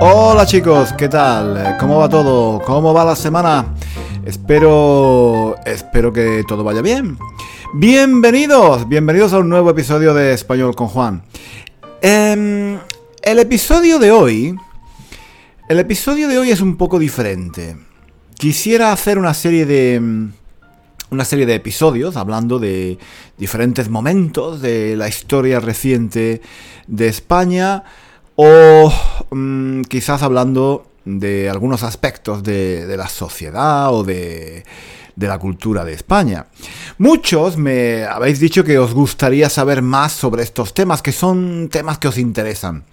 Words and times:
Hola 0.00 0.46
chicos, 0.46 0.92
¿qué 0.92 1.08
tal? 1.08 1.76
¿Cómo 1.80 1.98
va 1.98 2.08
todo? 2.08 2.60
¿Cómo 2.64 2.94
va 2.94 3.04
la 3.04 3.16
semana? 3.16 3.74
Espero, 4.24 5.56
espero 5.66 6.12
que 6.12 6.44
todo 6.46 6.62
vaya 6.62 6.82
bien. 6.82 7.18
Bienvenidos, 7.74 8.88
bienvenidos 8.88 9.32
a 9.32 9.38
un 9.38 9.48
nuevo 9.48 9.70
episodio 9.70 10.14
de 10.14 10.34
Español 10.34 10.76
con 10.76 10.86
Juan. 10.86 11.24
Em, 12.00 12.78
el 13.22 13.38
episodio 13.40 13.98
de 13.98 14.12
hoy, 14.12 14.54
el 15.68 15.80
episodio 15.80 16.28
de 16.28 16.38
hoy 16.38 16.52
es 16.52 16.60
un 16.60 16.76
poco 16.76 17.00
diferente. 17.00 17.76
Quisiera 18.36 18.92
hacer 18.92 19.18
una 19.18 19.34
serie 19.34 19.66
de 19.66 20.00
una 21.10 21.24
serie 21.24 21.44
de 21.44 21.56
episodios 21.56 22.16
hablando 22.16 22.60
de 22.60 22.98
diferentes 23.36 23.88
momentos 23.88 24.62
de 24.62 24.94
la 24.94 25.08
historia 25.08 25.58
reciente 25.58 26.40
de 26.86 27.08
España 27.08 27.82
o 28.40 28.92
mm, 29.32 29.82
quizás 29.82 30.22
hablando 30.22 30.86
de 31.04 31.50
algunos 31.50 31.82
aspectos 31.82 32.44
de, 32.44 32.94
la 32.96 33.08
sociedad 33.08 33.92
o 33.92 34.04
de, 34.04 34.64
la 35.16 35.38
cultura 35.40 35.84
de 35.84 35.92
España. 35.92 36.46
Muchos 36.98 37.56
me 37.56 38.04
habéis 38.04 38.38
dicho 38.38 38.62
que 38.62 38.78
os 38.78 38.94
gustaría 38.94 39.50
saber 39.50 39.82
más 39.82 40.12
sobre 40.12 40.44
estos 40.44 40.72
temas, 40.72 41.02
que 41.02 41.10
son 41.10 41.68
temas 41.68 41.98
que 41.98 42.06
os 42.06 42.16
interesan. 42.16 42.84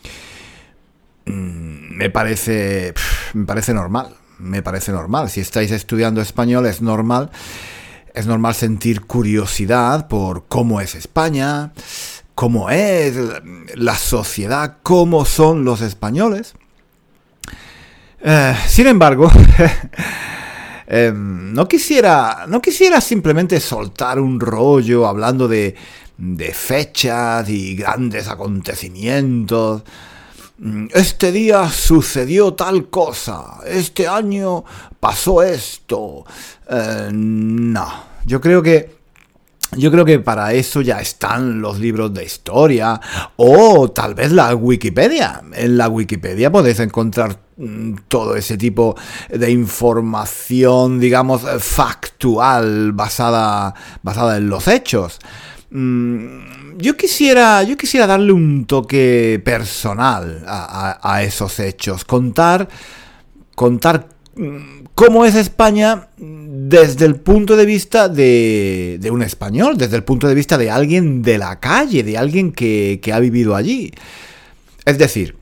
Mm, 1.28 1.96
me 1.96 2.10
parece, 2.10 2.96
me 3.34 3.46
parece 3.46 3.76
normal, 3.76 4.16
me 4.40 4.64
parece 4.64 4.92
normal. 4.92 5.30
Si 5.30 5.42
estáis 5.42 5.70
estudiando 5.70 6.22
español 6.22 6.66
es 6.66 6.82
normal, 6.82 7.30
es 8.16 8.26
normal 8.26 8.56
sentir 8.56 9.02
curiosidad 9.02 10.08
por 10.08 10.48
cómo 10.48 10.82
es 10.82 10.96
España, 10.96 11.72
cómo 12.36 12.70
es 12.70 13.16
la 13.76 13.96
sociedad, 13.96 14.78
cómo 14.84 15.26
son 15.26 15.64
los 15.64 15.82
españoles. 15.82 16.54
Eh, 18.22 18.56
sin 18.68 18.88
embargo, 18.88 19.32
em, 20.88 21.54
no, 21.54 21.68
quisiera, 21.68 22.46
no 22.48 22.62
quisiera 22.62 23.00
simplemente 23.00 23.60
soltar 23.60 24.20
un 24.20 24.40
rollo 24.40 25.08
hablando 25.08 25.48
de, 25.48 25.76
de 26.18 26.54
fechas 26.54 27.50
y 27.50 27.76
grandes 27.76 28.28
acontecimientos. 28.28 29.84
Mm, 30.58 30.88
este 30.94 31.32
día 31.32 31.70
sucedió 31.70 32.54
tal 32.54 32.90
cosa, 32.90 33.60
este 33.66 34.08
año 34.08 34.66
pasó 35.00 35.42
esto. 35.42 36.26
Eh, 36.70 37.10
no, 37.14 37.88
yo 38.26 38.42
creo 38.42 38.62
que 38.62 39.05
yo 39.72 39.92
creo 39.92 40.06
que 40.06 40.20
para 40.20 40.54
eso 40.54 40.82
ya 40.82 41.00
están 41.00 41.62
los 41.62 41.80
libros 41.80 42.14
de 42.14 42.24
historia 42.24 43.00
o 43.36 43.90
tal 43.92 44.16
vez 44.16 44.32
la 44.32 44.56
Wikipedia. 44.56 45.42
En 45.54 45.78
la 45.78 45.90
Wikipedia 45.90 46.52
podéis 46.52 46.80
encontrar 46.80 47.40
mm, 47.58 47.96
todo 48.08 48.36
ese 48.36 48.58
tipo 48.58 48.96
de 49.30 49.52
información, 49.52 51.00
digamos, 51.00 51.42
factual, 51.60 52.94
basada, 52.94 53.74
basada 54.02 54.38
en 54.38 54.50
los 54.50 54.68
hechos. 54.68 55.20
Mm, 55.72 56.78
yo 56.78 56.96
quisiera, 56.96 57.64
yo 57.64 57.76
quisiera 57.76 58.08
darle 58.08 58.32
un 58.32 58.66
toque 58.66 59.42
personal 59.44 60.44
a, 60.48 61.00
a 61.02 61.24
esos 61.24 61.60
hechos, 61.60 62.06
contar, 62.06 62.70
contar 63.56 64.16
cómo 64.96 65.26
es 65.26 65.36
España 65.36 66.10
desde 66.68 67.06
el 67.06 67.18
punto 67.18 67.56
de 67.56 67.66
vista 67.66 68.10
de, 68.10 69.00
un 69.12 69.22
español, 69.22 69.78
desde 69.78 69.98
el 69.98 70.04
punto 70.04 70.28
de 70.28 70.34
vista 70.34 70.58
de 70.58 70.72
alguien 70.72 71.22
de 71.22 71.38
la 71.38 71.60
calle, 71.60 72.02
de 72.02 72.18
alguien 72.18 72.52
que, 72.52 73.00
ha 73.14 73.20
vivido 73.20 73.56
allí. 73.56 73.92
Es 74.84 74.98
decir, 74.98 75.38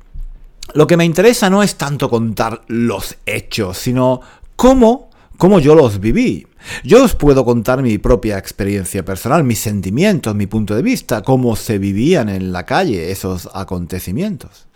lo 0.74 0.86
que 0.86 0.98
me 0.98 1.06
interesa 1.06 1.50
no 1.50 1.64
es 1.64 1.76
tanto 1.76 2.10
contar 2.10 2.64
los 2.68 3.16
hechos, 3.26 3.78
sino 3.78 4.20
cómo, 4.58 5.12
cómo 5.38 5.62
yo 5.62 5.76
los 5.76 6.02
viví. 6.02 6.46
Yo 6.84 7.06
os 7.06 7.16
puedo 7.16 7.46
contar 7.46 7.82
mi 7.82 7.98
propia 7.98 8.38
experiencia 8.38 9.06
personal, 9.06 9.46
mis 9.46 9.60
sentimientos, 9.60 10.36
mi 10.36 10.48
punto 10.48 10.76
de 10.76 10.82
vista, 10.82 11.22
cómo 11.22 11.56
se 11.56 11.78
vivían 11.78 12.28
en 12.28 12.52
la 12.52 12.66
calle 12.66 13.12
esos 13.12 13.50
acontecimientos. 13.54 14.68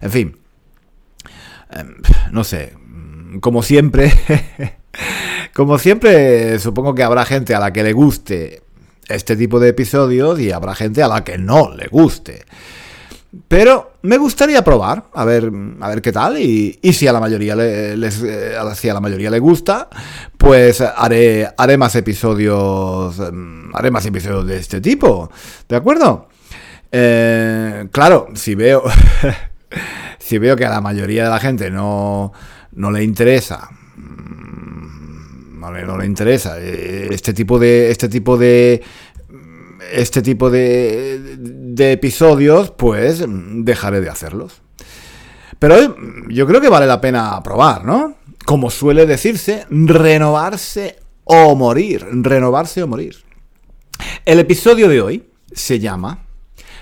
En 0.00 0.10
fin, 0.10 0.36
em, 1.70 1.94
no 2.32 2.42
sé, 2.42 2.72
como 3.40 3.62
siempre, 3.62 4.12
como 5.54 5.78
siempre, 5.78 6.58
supongo 6.58 6.94
que 6.94 7.02
habrá 7.02 7.24
gente 7.24 7.54
a 7.54 7.60
la 7.60 7.72
que 7.72 7.82
le 7.82 7.92
guste 7.92 8.62
este 9.08 9.36
tipo 9.36 9.60
de 9.60 9.68
episodios 9.68 10.40
y 10.40 10.52
habrá 10.52 10.74
gente 10.74 11.02
a 11.02 11.08
la 11.08 11.24
que 11.24 11.38
no 11.38 11.74
le 11.74 11.88
guste. 11.88 12.44
Pero 13.48 13.94
me 14.02 14.18
gustaría 14.18 14.62
probar, 14.62 15.04
a 15.14 15.24
ver, 15.24 15.50
a 15.80 15.88
ver 15.88 16.02
qué 16.02 16.12
tal, 16.12 16.38
y, 16.38 16.78
si 16.92 17.06
a 17.06 17.12
la 17.12 17.20
mayoría 17.20 17.56
le, 17.56 17.96
les, 17.96 18.22
eh, 18.22 18.54
si 18.74 18.90
a 18.90 18.94
la 18.94 19.00
mayoría 19.00 19.30
le 19.30 19.38
gusta, 19.38 19.88
pues 20.36 20.82
haré, 20.82 21.48
haré 21.56 21.78
más 21.78 21.94
episodios, 21.94 23.18
mm, 23.18 23.74
haré 23.74 23.90
más 23.90 24.04
episodios 24.04 24.46
de 24.46 24.58
este 24.58 24.82
tipo, 24.82 25.30
¿de 25.66 25.76
acuerdo? 25.76 26.28
Eh, 26.90 27.88
claro, 27.90 28.28
si 28.34 28.54
veo, 28.54 28.82
si 30.18 30.36
veo 30.36 30.54
que 30.54 30.66
a 30.66 30.70
la 30.70 30.82
mayoría 30.82 31.24
de 31.24 31.30
la 31.30 31.40
gente 31.40 31.70
no, 31.70 32.34
no 32.72 32.90
le 32.90 33.02
interesa. 33.02 33.70
No 35.62 35.72
le, 35.72 35.84
no 35.84 35.96
le 35.96 36.06
interesa. 36.06 36.56
Eh, 36.58 37.08
este 37.12 37.32
tipo 37.32 37.56
de. 37.56 37.92
Este 37.92 38.08
tipo 38.08 38.36
de. 38.36 38.82
Este 39.92 40.22
tipo 40.22 40.50
de, 40.50 41.36
de 41.38 41.92
episodios, 41.92 42.70
pues 42.72 43.24
dejaré 43.28 44.00
de 44.00 44.08
hacerlos. 44.08 44.60
Pero 45.60 45.96
yo 46.28 46.46
creo 46.48 46.60
que 46.60 46.68
vale 46.68 46.86
la 46.86 47.00
pena 47.00 47.40
probar, 47.44 47.84
¿no? 47.84 48.16
Como 48.44 48.70
suele 48.70 49.06
decirse, 49.06 49.66
renovarse 49.70 50.96
o 51.24 51.54
morir. 51.54 52.04
Renovarse 52.10 52.82
o 52.82 52.88
morir. 52.88 53.16
El 54.24 54.40
episodio 54.40 54.88
de 54.88 55.00
hoy 55.00 55.30
se 55.52 55.78
llama 55.78 56.26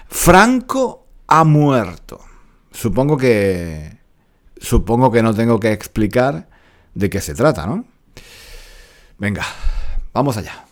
Franco 0.08 1.06
ha 1.26 1.44
muerto. 1.44 2.20
Supongo 2.70 3.18
que 3.18 3.98
supongo 4.56 5.10
que 5.10 5.22
no 5.22 5.34
tengo 5.34 5.60
que 5.60 5.72
explicar 5.72 6.48
de 6.94 7.10
qué 7.10 7.20
se 7.20 7.34
trata, 7.34 7.66
¿no? 7.66 7.84
Venga, 9.20 9.44
vamos 10.14 10.38
allá. 10.38 10.64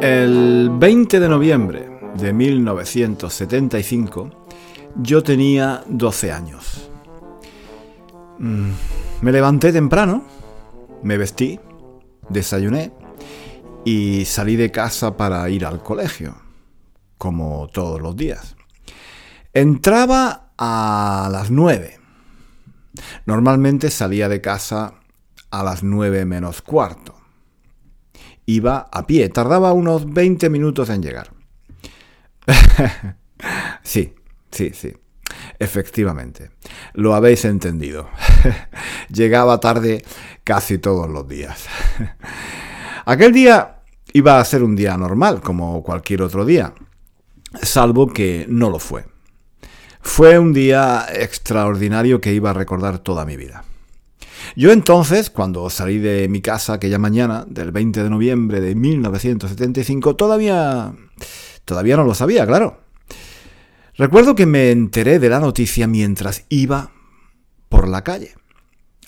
El 0.00 0.70
20 0.70 1.20
de 1.20 1.28
noviembre 1.28 1.86
de 2.14 2.32
1975 2.32 4.30
yo 5.02 5.22
tenía 5.22 5.84
12 5.86 6.32
años. 6.32 6.90
Mm, 8.38 8.70
me 9.20 9.32
levanté 9.32 9.70
temprano, 9.70 10.24
me 11.02 11.18
vestí, 11.18 11.60
Desayuné 12.30 12.90
y 13.84 14.24
salí 14.24 14.56
de 14.56 14.70
casa 14.70 15.14
para 15.14 15.46
ir 15.50 15.66
al 15.66 15.82
colegio, 15.82 16.43
como 17.24 17.68
todos 17.72 18.02
los 18.02 18.14
días. 18.14 18.54
Entraba 19.54 20.50
a 20.58 21.30
las 21.32 21.50
nueve. 21.50 21.98
Normalmente 23.24 23.88
salía 23.88 24.28
de 24.28 24.42
casa 24.42 24.96
a 25.50 25.62
las 25.62 25.82
nueve 25.82 26.26
menos 26.26 26.60
cuarto. 26.60 27.16
Iba 28.44 28.90
a 28.92 29.06
pie, 29.06 29.30
tardaba 29.30 29.72
unos 29.72 30.12
20 30.12 30.50
minutos 30.50 30.90
en 30.90 31.02
llegar. 31.02 31.30
sí, 33.82 34.14
sí, 34.50 34.72
sí. 34.74 34.92
Efectivamente, 35.58 36.50
lo 36.92 37.14
habéis 37.14 37.46
entendido. 37.46 38.10
Llegaba 39.08 39.60
tarde 39.60 40.04
casi 40.44 40.76
todos 40.76 41.08
los 41.08 41.26
días. 41.26 41.68
Aquel 43.06 43.32
día 43.32 43.76
iba 44.12 44.38
a 44.38 44.44
ser 44.44 44.62
un 44.62 44.76
día 44.76 44.94
normal, 44.98 45.40
como 45.40 45.82
cualquier 45.82 46.20
otro 46.20 46.44
día, 46.44 46.74
salvo 47.62 48.06
que 48.08 48.46
no 48.48 48.70
lo 48.70 48.78
fue. 48.78 49.04
Fue 50.00 50.38
un 50.38 50.52
día 50.52 51.06
extraordinario 51.12 52.20
que 52.20 52.34
iba 52.34 52.50
a 52.50 52.54
recordar 52.54 52.98
toda 52.98 53.24
mi 53.24 53.36
vida. 53.36 53.64
Yo 54.56 54.70
entonces, 54.70 55.30
cuando 55.30 55.68
salí 55.70 55.98
de 55.98 56.28
mi 56.28 56.40
casa 56.40 56.74
aquella 56.74 56.98
mañana 56.98 57.44
del 57.48 57.72
20 57.72 58.02
de 58.02 58.10
noviembre 58.10 58.60
de 58.60 58.74
1975, 58.74 60.16
todavía... 60.16 60.92
todavía 61.64 61.96
no 61.96 62.04
lo 62.04 62.14
sabía, 62.14 62.46
claro. 62.46 62.80
Recuerdo 63.96 64.34
que 64.34 64.46
me 64.46 64.70
enteré 64.70 65.18
de 65.18 65.28
la 65.28 65.40
noticia 65.40 65.86
mientras 65.86 66.44
iba 66.48 66.90
por 67.68 67.88
la 67.88 68.04
calle. 68.04 68.34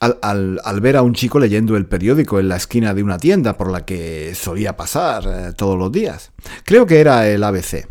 Al, 0.01 0.81
ver 0.81 0.97
a 0.97 1.03
un 1.03 1.15
chico 1.15 1.39
leyendo 1.39 1.77
el 1.77 1.87
periódico 1.87 2.39
en 2.39 2.49
la 2.49 2.57
esquina 2.57 2.95
de 2.95 3.03
una 3.03 3.19
tienda 3.19 3.57
por 3.57 3.71
la 3.71 3.85
que 3.85 4.35
solía 4.35 4.77
pasar 4.77 5.25
eh, 5.27 5.53
todos 5.57 5.79
los 5.79 5.91
días. 5.91 6.33
Creo 6.65 6.87
que 6.87 7.01
era 7.01 7.29
el 7.29 7.43
ABC. 7.43 7.89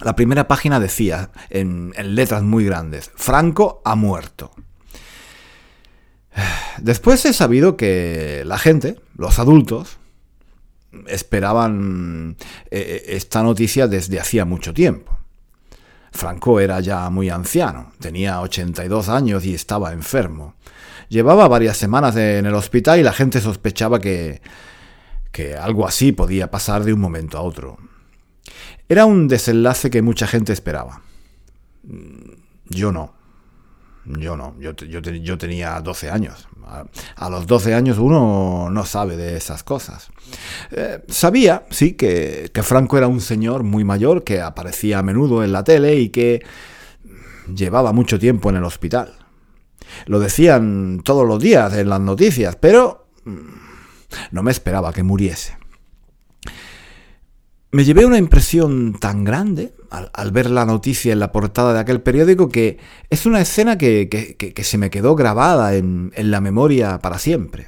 La 0.00 0.16
primera 0.16 0.48
página 0.48 0.80
decía, 0.80 1.30
en, 1.50 1.92
letras 1.96 2.42
muy 2.42 2.64
grandes, 2.64 3.10
Franco 3.14 3.80
ha 3.84 3.94
muerto. 3.94 4.50
Después 6.78 7.24
he 7.24 7.32
sabido 7.32 7.76
que 7.76 8.42
la 8.44 8.58
gente, 8.58 8.96
los 9.16 9.38
adultos, 9.38 9.98
esperaban 11.06 12.36
eh, 12.70 13.04
esta 13.08 13.42
noticia 13.42 13.88
desde 13.88 14.20
hacía 14.20 14.44
mucho 14.44 14.74
tiempo. 14.74 15.18
Franco 16.12 16.60
era 16.60 16.78
ya 16.78 17.10
muy 17.10 17.28
anciano, 17.28 17.92
tenía 17.98 18.40
82 18.40 19.08
años 19.08 19.44
y 19.44 19.54
estaba 19.54 19.92
enfermo. 19.92 20.54
Llevaba 21.08 21.48
varias 21.48 21.76
semanas 21.76 22.16
en 22.16 22.46
el 22.46 22.54
hospital 22.54 23.00
y 23.00 23.02
la 23.02 23.12
gente 23.12 23.40
sospechaba 23.40 23.98
que, 23.98 24.40
que 25.32 25.56
algo 25.56 25.86
así 25.86 26.12
podía 26.12 26.50
pasar 26.50 26.84
de 26.84 26.92
un 26.92 27.00
momento 27.00 27.36
a 27.36 27.42
otro. 27.42 27.78
Era 28.88 29.06
un 29.06 29.28
desenlace 29.28 29.90
que 29.90 30.02
mucha 30.02 30.26
gente 30.26 30.52
esperaba. 30.52 31.02
Yo 32.68 32.92
no. 32.92 33.14
Yo 34.06 34.36
no, 34.36 34.54
yo, 34.60 35.38
tenía 35.38 35.80
12 35.80 36.10
años. 36.10 36.46
A, 37.16 37.30
los 37.30 37.46
12 37.46 37.72
años 37.72 37.96
uno 37.98 38.68
no 38.70 38.84
sabe 38.84 39.16
de 39.16 39.36
esas 39.36 39.64
cosas. 39.64 40.10
Eh, 40.70 41.02
sabía, 41.08 41.64
sí, 41.70 41.94
que, 41.94 42.50
que, 42.52 42.62
Franco 42.62 42.98
era 42.98 43.08
un 43.08 43.22
señor 43.22 43.62
muy 43.62 43.82
mayor 43.82 44.22
que 44.22 44.42
aparecía 44.42 44.98
a 44.98 45.02
menudo 45.02 45.42
en 45.42 45.52
la 45.52 45.64
tele 45.64 45.96
y 45.96 46.10
que 46.10 46.42
llevaba 47.54 47.92
mucho 47.92 48.18
tiempo 48.18 48.50
en 48.50 48.56
el 48.56 48.64
hospital. 48.64 49.14
Lo 50.04 50.20
decían 50.20 51.00
todos 51.02 51.26
los 51.26 51.40
días 51.40 51.72
en 51.72 51.88
las 51.88 52.00
noticias, 52.00 52.56
pero 52.56 53.06
mm, 53.24 53.38
no 54.32 54.42
me 54.42 54.50
esperaba 54.50 54.92
que 54.92 55.02
muriese. 55.02 55.56
Me 57.74 57.84
llevé 57.84 58.06
una 58.06 58.18
impresión 58.18 58.94
tan 59.00 59.24
grande 59.24 59.74
al, 59.90 60.30
ver 60.30 60.48
la 60.48 60.64
noticia 60.64 61.12
en 61.12 61.18
la 61.18 61.32
portada 61.32 61.74
de 61.74 61.80
aquel 61.80 62.00
periódico 62.02 62.48
que 62.48 62.78
es 63.10 63.26
una 63.26 63.40
escena 63.40 63.76
que, 63.76 64.54
se 64.62 64.78
me 64.78 64.90
quedó 64.90 65.16
grabada 65.16 65.74
en, 65.74 66.12
la 66.14 66.40
memoria 66.40 67.00
para 67.00 67.18
siempre. 67.18 67.66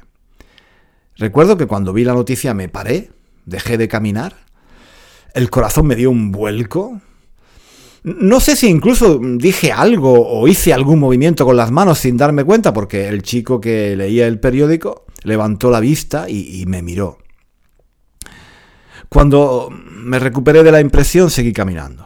Recuerdo 1.17 1.57
que 1.57 1.65
cuando 1.65 1.91
vi 1.91 2.05
la 2.05 2.13
noticia 2.13 2.53
me 2.53 2.69
paré, 2.69 3.11
dejé 3.45 3.77
de 3.77 3.89
caminar, 3.89 4.37
el 5.33 5.49
corazón 5.49 5.87
me 5.87 5.97
dio 5.97 6.09
un 6.09 6.31
vuelco. 6.31 7.01
No 8.03 8.39
sé 8.39 8.55
si 8.55 8.69
incluso 8.69 9.19
dije 9.19 9.73
algo 9.73 10.25
o 10.25 10.47
hice 10.47 10.71
algún 10.71 10.99
movimiento 10.99 11.43
con 11.43 11.57
las 11.57 11.69
manos 11.69 11.99
sin 11.99 12.15
darme 12.15 12.45
cuenta, 12.45 12.71
porque 12.71 13.09
el 13.09 13.23
chico 13.23 13.59
que 13.59 13.97
leía 13.97 14.25
el 14.27 14.39
periódico 14.39 15.03
levantó 15.23 15.69
la 15.69 15.81
vista 15.81 16.29
y 16.29 16.63
me 16.65 16.81
miró. 16.81 17.17
Cuando 19.09 19.69
me 19.71 20.19
recuperé 20.19 20.63
de 20.63 20.71
la 20.71 20.81
impresión 20.81 21.29
seguí 21.29 21.53
caminando. 21.53 22.05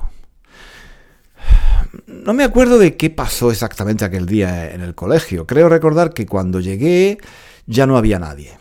No 2.07 2.33
me 2.33 2.43
acuerdo 2.43 2.77
de 2.77 2.95
qué 2.95 3.09
pasó 3.09 3.51
exactamente 3.51 4.05
aquel 4.05 4.25
día 4.25 4.71
en 4.71 4.81
el 4.81 4.93
colegio. 4.93 5.47
Creo 5.47 5.69
recordar 5.69 6.13
que 6.13 6.25
cuando 6.25 6.59
llegué 6.59 7.17
ya 7.65 7.87
no 7.87 7.97
había 7.97 8.19
nadie. 8.19 8.57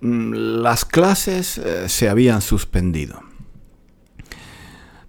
Mm, 0.00 0.62
las 0.62 0.84
clases 0.84 1.58
eh, 1.58 1.88
se 1.88 2.08
habían 2.08 2.42
suspendido. 2.42 3.20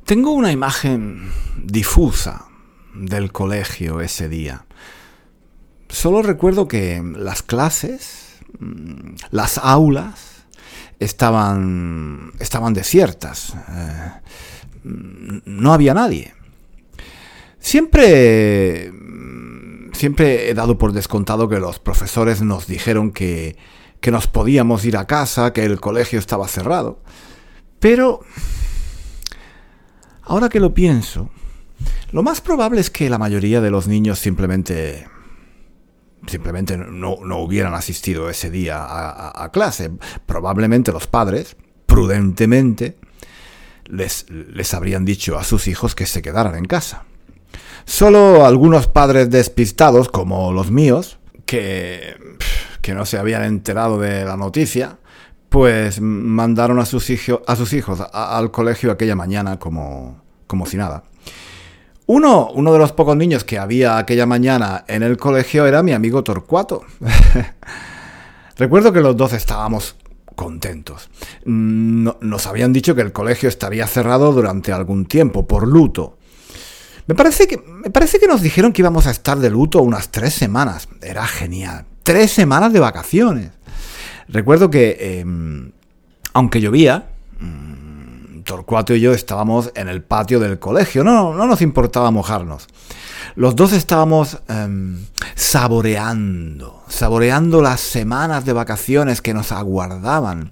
Tengo 0.05 0.31
una 0.31 0.51
imagen 0.51 1.31
difusa 1.63 2.45
del 2.93 3.31
colegio 3.31 4.01
ese 4.01 4.29
día. 4.29 4.65
Solo 5.89 6.21
recuerdo 6.21 6.67
que 6.67 7.01
las 7.15 7.41
clases, 7.41 8.37
mm, 8.59 9.15
las 9.31 9.57
aulas, 9.57 10.32
estaban, 11.03 12.31
estaban 12.39 12.73
desiertas. 12.73 13.53
Eh, 13.69 14.11
no 14.83 15.73
había 15.73 15.93
nadie. 15.93 16.33
Siempre, 17.59 18.91
siempre 19.93 20.49
he 20.49 20.53
dado 20.53 20.77
por 20.77 20.91
descontado 20.91 21.47
que 21.47 21.59
los 21.59 21.79
profesores 21.79 22.41
nos 22.41 22.67
dijeron 22.67 23.11
que, 23.11 23.55
que 24.01 24.11
nos 24.11 24.27
podíamos 24.27 24.83
ir 24.85 24.97
a 24.97 25.07
casa, 25.07 25.53
que 25.53 25.63
el 25.63 25.79
colegio 25.79 26.19
estaba 26.19 26.47
cerrado. 26.47 26.99
Pero, 27.79 28.21
ahora 30.23 30.49
que 30.49 30.59
lo 30.59 30.73
pienso, 30.73 31.29
lo 32.11 32.21
más 32.21 32.41
probable 32.41 32.81
es 32.81 32.89
que 32.89 33.09
la 33.09 33.17
mayoría 33.17 33.61
de 33.61 33.71
los 33.71 33.87
niños 33.87 34.19
simplemente 34.19 35.07
simplemente 36.27 36.77
no, 36.77 37.17
hubieran 37.37 37.73
asistido 37.73 38.29
ese 38.29 38.49
día 38.49 38.77
a, 38.79 39.49
clase. 39.51 39.91
Probablemente 40.25 40.91
los 40.91 41.07
padres, 41.07 41.55
prudentemente, 41.85 42.97
les, 43.85 44.29
les 44.29 44.73
habrían 44.73 45.05
dicho 45.05 45.37
a 45.37 45.43
sus 45.43 45.67
hijos 45.67 45.95
que 45.95 46.05
se 46.05 46.21
quedaran 46.21 46.55
en 46.55 46.65
casa. 46.65 47.03
Solo 47.85 48.45
algunos 48.45 48.87
padres 48.87 49.29
despistados, 49.29 50.09
como 50.09 50.53
los 50.53 50.71
míos, 50.71 51.19
que, 51.45 52.15
que 52.81 52.93
no 52.93 53.05
se 53.05 53.17
habían 53.17 53.43
enterado 53.43 53.99
de 53.99 54.25
la 54.25 54.37
noticia, 54.37 54.99
pues 55.49 56.01
mandaron 56.01 56.79
a 56.79 56.85
sus, 56.85 57.11
a 57.45 57.55
sus 57.55 57.73
hijos 57.73 58.01
al 58.11 58.51
colegio 58.51 58.91
aquella 58.91 59.15
mañana 59.15 59.59
como, 59.59 60.23
como 60.47 60.65
si 60.65 60.77
nada. 60.77 61.03
Uno, 62.05 62.49
uno 62.53 62.73
de 62.73 62.79
los 62.79 62.91
pocos 62.91 63.15
niños 63.15 63.43
que 63.43 63.57
había 63.57 63.97
aquella 63.97 64.25
mañana 64.25 64.83
en 64.87 65.03
el 65.03 65.17
colegio 65.17 65.65
era 65.65 65.83
mi 65.83 65.93
amigo 65.93 66.23
Torcuato. 66.23 66.83
Recuerdo 68.57 68.91
que 68.91 69.01
los 69.01 69.15
dos 69.15 69.33
estábamos 69.33 69.95
contentos. 70.35 71.09
nos 71.45 72.47
habían 72.47 72.73
dicho 72.73 72.95
que 72.95 73.01
el 73.01 73.11
colegio 73.11 73.47
estaría 73.49 73.87
cerrado 73.87 74.33
durante 74.33 74.71
algún 74.71 75.05
tiempo 75.05 75.47
por 75.47 75.67
luto. 75.67 76.17
Me 77.05 77.15
parece, 77.15 77.47
que, 77.47 77.57
me 77.57 77.89
parece 77.89 78.19
que 78.19 78.27
nos 78.27 78.41
dijeron 78.41 78.71
que 78.71 78.81
íbamos 78.81 79.07
a 79.07 79.11
estar 79.11 79.37
de 79.37 79.49
luto 79.49 79.81
unas 79.81 80.09
tres 80.09 80.33
semanas. 80.33 80.87
Era 81.01 81.25
genial. 81.27 81.85
Tres 82.03 82.31
semanas 82.31 82.71
de 82.73 82.79
vacaciones. 82.79 83.51
Recuerdo 84.27 84.69
que, 84.69 85.19
em, 85.19 85.71
aunque 86.33 86.61
llovía, 86.61 87.09
mm, 87.39 87.72
Torcuato 88.43 88.93
y 88.95 89.01
yo 89.01 89.13
estábamos 89.13 89.71
en 89.75 89.89
el 89.89 90.03
patio 90.03 90.39
del 90.39 90.59
colegio. 90.59 91.03
No, 91.03 91.33
no 91.33 91.47
nos 91.47 91.61
importaba 91.61 92.11
mojarnos. 92.11 92.67
Los 93.35 93.55
dos 93.55 93.73
estábamos 93.73 94.39
em, 94.47 95.05
saboreando, 95.35 96.83
saboreando 96.87 97.61
las 97.61 97.79
semanas 97.81 98.45
de 98.45 98.53
vacaciones 98.53 99.21
que 99.21 99.33
nos 99.33 99.51
aguardaban. 99.51 100.51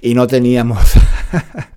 Y 0.00 0.14
no 0.14 0.26
teníamos... 0.26 0.78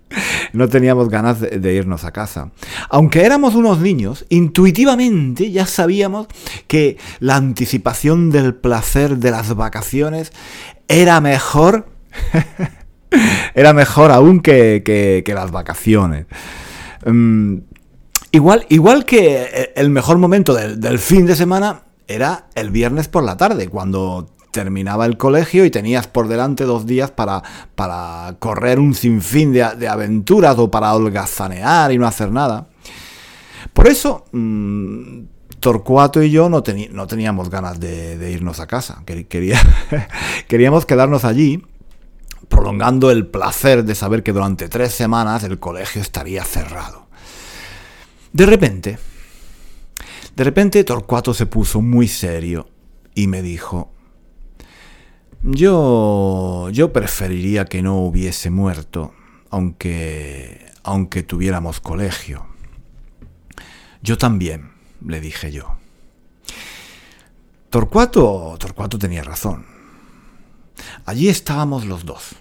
no 0.53 0.67
teníamos 0.67 1.09
ganas 1.09 1.39
de, 1.39 1.73
irnos 1.73 2.03
a 2.03 2.11
casa. 2.11 2.51
Aunque 2.89 3.23
éramos 3.23 3.55
unos 3.55 3.79
niños, 3.79 4.25
intuitivamente 4.29 5.51
ya 5.51 5.65
sabíamos 5.65 6.27
que 6.67 6.97
la 7.19 7.35
anticipación 7.35 8.31
del 8.31 8.55
placer 8.55 9.17
de 9.17 9.31
las 9.31 9.55
vacaciones 9.55 10.31
era 10.87 11.21
mejor, 11.21 11.87
era 13.53 13.73
mejor 13.73 14.11
aún 14.11 14.39
que, 14.39 15.23
las 15.25 15.51
vacaciones. 15.51 16.25
Mm, 17.05 17.57
igual, 18.31 18.65
igual 18.69 19.05
que 19.05 19.71
el 19.75 19.89
mejor 19.89 20.17
momento 20.17 20.53
del, 20.53 20.79
del 20.79 20.99
fin 20.99 21.25
de 21.25 21.35
semana 21.35 21.83
era 22.07 22.47
el 22.55 22.71
viernes 22.71 23.07
por 23.07 23.23
la 23.23 23.37
tarde, 23.37 23.67
cuando 23.67 24.27
terminaba 24.51 25.05
el 25.05 25.17
colegio 25.17 25.65
y 25.65 25.71
tenías 25.71 26.07
por 26.07 26.27
delante 26.27 26.63
dos 26.63 26.85
días 26.85 27.11
para, 27.11 27.43
para 27.75 28.35
correr 28.39 28.79
un 28.79 28.93
sinfín 28.93 29.53
de, 29.53 29.87
aventuras 29.87 30.57
o 30.57 30.71
para 30.71 30.93
holgazanear 30.93 31.91
y 31.91 31.97
no 31.97 32.07
hacer 32.07 32.31
nada. 32.31 32.67
Por 33.73 33.87
eso, 33.87 34.25
mm, 34.31 35.21
Torcuato 35.59 36.23
y 36.23 36.31
yo 36.31 36.49
no, 36.49 36.63
no 36.91 37.07
teníamos 37.07 37.49
ganas 37.49 37.79
de, 37.79 38.31
irnos 38.31 38.59
a 38.59 38.67
casa. 38.67 39.03
Quería, 39.05 39.59
queríamos 40.47 40.85
quedarnos 40.85 41.25
allí, 41.25 41.63
prolongando 42.50 43.12
el 43.12 43.27
placer 43.27 43.86
de 43.86 43.96
saber 43.96 44.24
que 44.24 44.34
durante 44.34 44.68
tres 44.68 44.94
semanas 44.94 45.44
el 45.44 45.60
colegio 45.60 46.01
estaría 46.01 46.44
cerrado. 46.44 47.08
De 48.34 48.46
repente, 48.46 49.00
de 50.36 50.44
repente 50.44 50.84
Torcuato 50.84 51.34
se 51.34 51.46
puso 51.46 51.82
muy 51.82 52.08
serio 52.08 52.68
y 53.15 53.27
me 53.27 53.41
dijo, 53.41 53.91
yo, 55.41 56.70
yo 56.72 56.91
preferiría 56.91 57.65
que 57.65 57.82
no 57.82 58.00
hubiese 58.00 58.50
muerto, 58.50 59.13
aunque, 59.50 60.65
aunque 60.84 61.24
tuviéramos 61.24 61.79
colegio. 61.79 62.46
Yo 64.01 64.18
también, 64.18 64.72
le 65.06 65.22
dije 65.22 65.51
yo. 65.51 65.77
Torcuato, 67.70 68.56
Torcuato 68.60 68.98
tenía 68.98 69.24
razón. 69.24 69.78
Allí 71.05 71.29
estábamos 71.29 71.86
los 71.86 72.05
dos, 72.05 72.36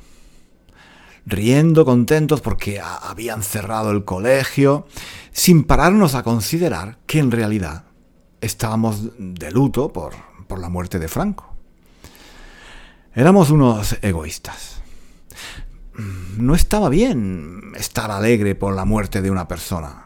riendo 1.27 1.85
contentos 1.85 2.41
porque 2.41 2.81
habían 2.81 3.43
cerrado 3.43 3.91
el 3.91 4.05
colegio, 4.05 4.87
sin 5.33 5.65
pararnos 5.65 6.15
a 6.15 6.23
considerar 6.23 6.99
que 7.07 7.19
en 7.19 7.31
realidad 7.31 7.85
estábamos 8.41 9.11
de 9.19 9.51
luto 9.51 9.93
por, 9.93 10.15
por 10.47 10.59
la 10.59 10.69
muerte 10.69 10.99
de 10.99 11.09
Franco. 11.09 11.55
Éramos 13.15 13.51
unos 13.51 13.97
egoístas. 14.03 14.81
No 16.37 16.55
estaba 16.55 16.89
bien 16.89 17.73
estar 17.75 18.11
alegre 18.11 18.55
por 18.55 18.75
la 18.75 18.85
muerte 18.85 19.21
de 19.21 19.31
una 19.31 19.49
persona. 19.49 20.05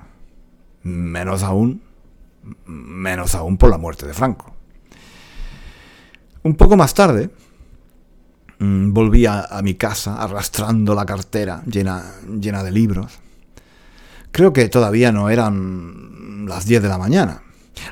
Menos 0.82 1.42
aún, 1.42 1.82
menos 2.64 3.34
aún 3.34 3.58
por 3.58 3.70
la 3.70 3.78
muerte 3.78 4.06
de 4.06 4.14
Franco. 4.14 4.54
Un 6.42 6.54
poco 6.54 6.76
más 6.76 6.94
tarde, 6.94 7.30
volví 8.62 9.26
a, 9.26 9.48
mi 9.62 9.74
casa 9.74 10.22
arrastrando 10.22 10.94
la 10.94 11.06
cartera 11.06 11.62
llena, 11.66 12.04
llena 12.40 12.62
de 12.62 12.70
libros. 12.70 13.18
Creo 14.30 14.52
que 14.52 14.68
todavía 14.68 15.12
no 15.12 15.30
eran 15.30 16.46
las 16.48 16.66
10 16.66 16.82
de 16.82 16.88
la 16.88 16.98
mañana. 16.98 17.42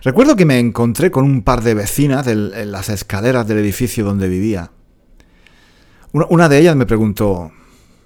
Recuerdo 0.02 0.36
que 0.36 0.44
me 0.44 0.58
encontré 0.58 1.10
con 1.10 1.24
un 1.24 1.42
par 1.42 1.62
de 1.62 1.74
vecinas 1.74 2.26
en 2.26 2.72
las 2.72 2.88
escaleras 2.88 3.46
del 3.46 3.58
edificio 3.58 4.04
donde 4.04 4.28
vivía. 4.28 4.70
Una 6.12 6.48
de 6.48 6.58
ellas 6.58 6.76
me 6.76 6.86
preguntó, 6.86 7.52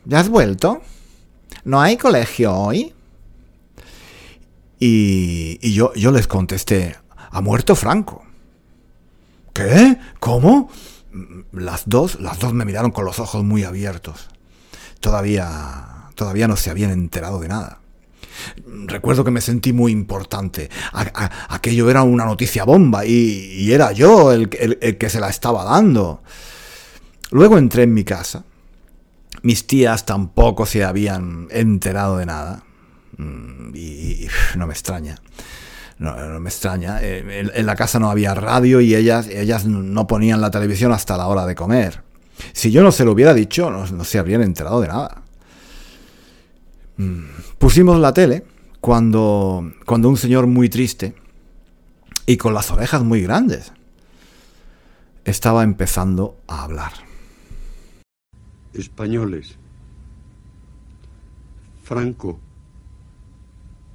¿ya 0.04 0.20
has 0.20 0.28
vuelto? 0.28 0.82
¿No 1.64 1.80
hay 1.80 1.96
colegio 1.96 2.54
hoy? 2.54 2.92
Y, 4.78 5.72
yo, 5.72 5.94
yo 5.94 6.10
les 6.10 6.26
contesté, 6.26 6.96
ha 7.30 7.40
muerto 7.40 7.74
Franco. 7.74 8.22
¿Qué? 9.52 9.96
¿Cómo? 10.20 10.70
Las 11.52 11.88
dos, 11.88 12.20
las 12.20 12.38
dos 12.38 12.52
me 12.52 12.64
miraron 12.64 12.90
con 12.90 13.04
los 13.04 13.18
ojos 13.18 13.44
muy 13.44 13.64
abiertos. 13.64 14.28
Todavía, 15.00 16.10
todavía 16.14 16.48
no 16.48 16.56
se 16.56 16.70
habían 16.70 16.90
enterado 16.90 17.40
de 17.40 17.48
nada. 17.48 17.80
Recuerdo 18.86 19.24
que 19.24 19.30
me 19.30 19.40
sentí 19.40 19.72
muy 19.72 19.92
importante. 19.92 20.70
aquello 21.48 21.88
era 21.88 22.02
una 22.02 22.24
noticia 22.24 22.64
bomba 22.64 23.04
y, 23.04 23.72
era 23.72 23.92
yo 23.92 24.32
el, 24.32 24.50
el 24.80 24.98
que 24.98 25.08
se 25.08 25.20
la 25.20 25.28
estaba 25.28 25.64
dando. 25.64 26.22
Luego 27.30 27.58
entré 27.58 27.84
en 27.84 27.94
mi 27.94 28.04
casa. 28.04 28.44
Mis 29.42 29.66
tías 29.66 30.06
tampoco 30.06 30.66
se 30.66 30.84
habían 30.84 31.48
enterado 31.50 32.16
de 32.16 32.26
nada. 32.26 32.64
Mm, 33.16 33.74
y, 33.74 34.26
no 34.56 34.66
me 34.66 34.72
extraña. 34.72 35.16
No, 35.98 36.40
me 36.40 36.48
extraña. 36.48 36.98
Eh, 37.02 37.50
en, 37.54 37.66
la 37.66 37.76
casa 37.76 37.98
no 37.98 38.10
había 38.10 38.34
radio 38.34 38.80
y 38.80 38.94
ellas, 38.94 39.28
ellas 39.28 39.64
no 39.66 40.06
ponían 40.06 40.40
la 40.40 40.50
televisión 40.50 40.92
hasta 40.92 41.16
la 41.16 41.26
hora 41.28 41.46
de 41.46 41.54
comer. 41.54 42.02
Si 42.52 42.70
yo 42.70 42.82
no 42.82 42.90
se 42.90 43.04
lo 43.04 43.12
hubiera 43.12 43.32
dicho, 43.32 43.70
no, 43.70 44.04
se 44.04 44.18
habrían 44.18 44.42
enterado 44.42 44.80
de 44.80 44.88
nada. 44.88 45.22
Mm, 46.96 47.24
pusimos 47.58 47.98
la 48.00 48.12
tele 48.12 48.44
cuando, 48.80 49.72
cuando 49.86 50.08
un 50.08 50.16
señor 50.16 50.46
muy 50.46 50.68
triste 50.68 51.14
y 52.26 52.36
con 52.36 52.54
las 52.54 52.70
orejas 52.70 53.02
muy 53.02 53.22
grandes 53.22 53.72
estaba 55.24 55.62
empezando 55.62 56.36
a 56.48 56.64
hablar 56.64 56.92
españoles. 58.74 59.56
Franco 61.82 62.38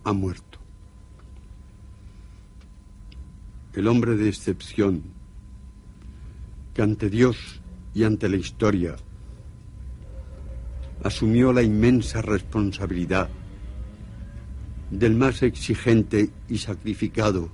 ha 0.03 0.13
muerto. 0.13 0.48
El 3.79 3.87
hombre 3.87 4.17
de 4.17 4.27
excepción 4.27 5.03
que 6.73 6.81
ante 6.81 7.09
Dios 7.09 7.61
y 7.93 8.03
ante 8.03 8.27
la 8.27 8.35
historia 8.35 8.97
asumió 11.01 11.53
la 11.53 11.61
inmensa 11.61 12.21
responsabilidad 12.21 13.29
del 14.91 15.15
más 15.15 15.43
exigente 15.43 16.29
y 16.49 16.57
sacrificado 16.57 17.49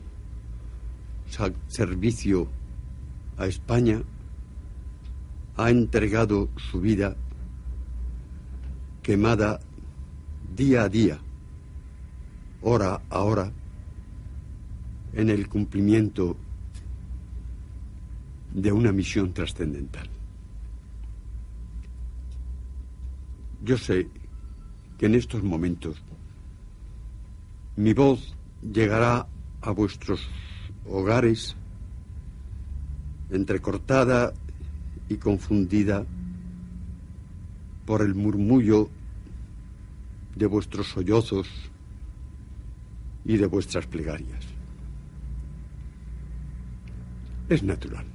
servicio 1.67 2.47
a 3.37 3.45
España 3.45 4.01
ha 5.57 5.69
entregado 5.69 6.49
su 6.57 6.81
vida 6.81 7.15
quemada 9.03 9.59
día 10.55 10.85
a 10.85 10.89
día, 10.89 11.19
hora 12.63 13.03
a 13.11 13.19
hora, 13.19 13.51
en 15.15 15.29
el 15.29 15.47
cumplimiento 15.47 16.37
de 18.53 18.71
una 18.71 18.91
misión 18.91 19.33
trascendental. 19.33 20.09
Yo 23.63 23.77
sé 23.77 24.07
que 24.97 25.07
en 25.07 25.15
estos 25.15 25.41
momentos 25.43 26.01
mi 27.75 27.93
voz 27.93 28.35
llegará 28.61 29.27
a 29.61 29.71
vuestros 29.71 30.27
hogares 30.87 31.55
entrecortada 33.31 34.33
y 35.09 35.17
confundida 35.17 36.05
por 37.85 38.01
el 38.01 38.15
murmullo 38.15 38.89
de 40.35 40.45
vuestros 40.45 40.87
sollozos 40.87 41.47
y 43.23 43.37
de 43.37 43.45
vuestras 43.47 43.87
plegarias. 43.87 44.54
Es 47.47 47.61
natural. 47.61 48.05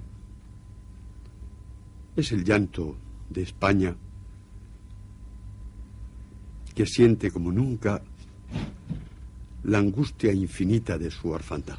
Es 2.16 2.32
el 2.32 2.44
llanto 2.44 2.96
de 3.28 3.42
España 3.42 3.94
que 6.74 6.86
siente 6.86 7.30
como 7.30 7.52
nunca 7.52 8.02
la 9.64 9.78
angustia 9.78 10.32
infinita 10.32 10.98
de 10.98 11.10
su 11.10 11.30
orfandad. 11.30 11.78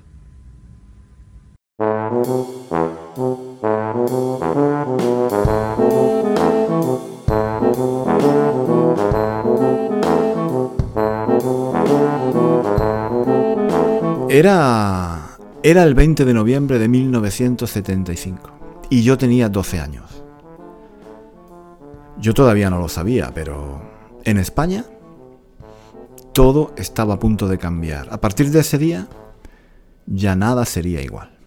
Era, 14.29 15.10
era 15.63 15.83
el 15.83 15.93
20 15.93 16.25
de 16.25 16.33
noviembre 16.33 16.79
de 16.79 16.87
1975 16.87 18.51
y 18.89 19.03
yo 19.03 19.17
tenía 19.17 19.47
12 19.47 19.79
años. 19.79 20.23
Yo 22.17 22.33
todavía 22.33 22.69
no 22.69 22.79
lo 22.79 22.89
sabía, 22.89 23.31
pero 23.33 23.81
en 24.23 24.37
España 24.37 24.85
todo 26.33 26.73
estaba 26.77 27.15
a 27.15 27.19
punto 27.19 27.47
de 27.47 27.59
cambiar. 27.59 28.07
A 28.11 28.19
partir 28.19 28.49
de 28.49 28.61
ese 28.61 28.79
día 28.79 29.07
ya 30.07 30.35
nada 30.35 30.65
sería 30.65 31.01
igual. 31.01 31.37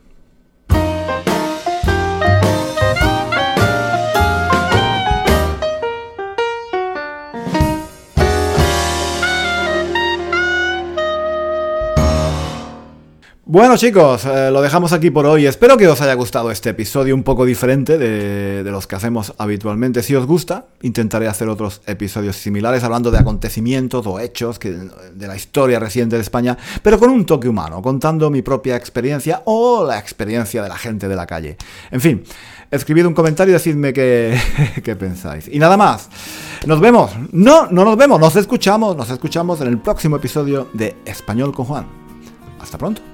Bueno 13.54 13.76
chicos, 13.76 14.25
eh, 14.25 14.50
lo 14.50 14.62
dejamos 14.62 14.92
aquí 14.92 15.12
por 15.12 15.26
hoy. 15.26 15.46
Espero 15.46 15.76
que 15.76 15.87
os 15.87 16.00
haya 16.00 16.14
gustado 16.14 16.50
este 16.50 16.70
episodio 16.70 17.14
un 17.14 17.23
poco 17.23 17.44
diferente 17.44 17.99
de, 17.99 18.68
los 18.68 18.88
que 18.88 18.96
hacemos 18.96 19.32
habitualmente. 19.38 20.02
Si 20.02 20.12
os 20.16 20.26
gusta, 20.26 20.64
intentaré 20.82 21.28
hacer 21.28 21.49
otros 21.49 21.80
episodios 21.87 22.34
similares 22.34 22.82
hablando 22.82 23.12
de 23.12 23.18
acontecimientos 23.18 24.08
o 24.08 24.18
hechos 24.18 24.58
de 24.58 25.28
la 25.28 25.37
historia 25.37 25.78
reciente 25.78 26.16
de 26.16 26.23
España, 26.23 26.58
pero 26.82 26.99
con 26.99 27.11
un 27.11 27.25
toque 27.25 27.49
humano, 27.49 27.80
contando 27.80 28.28
mi 28.28 28.42
propia 28.42 28.75
experiencia 28.75 29.42
o 29.44 29.87
la 29.87 30.00
experiencia 30.00 30.61
de 30.61 30.68
la 30.68 30.76
gente 30.76 31.06
de 31.06 31.14
la 31.14 31.25
calle. 31.25 31.56
En 31.92 32.00
fin, 32.00 32.25
escribid 32.73 33.06
un 33.06 33.14
comentario 33.14 33.52
y 33.52 33.54
decidme 33.54 33.92
qué, 33.92 34.37
qué 34.82 34.96
pensáis. 34.96 35.46
Y 35.46 35.61
nada 35.61 35.76
más. 35.76 36.08
Nos 36.66 36.80
vemos. 36.80 37.12
No, 37.30 37.68
no 37.70 37.84
nos 37.84 37.96
vemos, 37.96 38.18
nos 38.18 38.34
escuchamos. 38.34 38.96
Nos 38.96 39.11
escuchamos 39.11 39.61
en 39.61 39.68
el 39.68 39.78
próximo 39.78 40.16
episodio 40.16 40.66
de 40.73 40.96
Español 41.04 41.52
con 41.54 41.66
Juan. 41.66 41.87
Hasta 42.61 42.78
pronto. 42.78 43.13